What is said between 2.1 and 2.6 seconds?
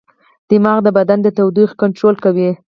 کوي.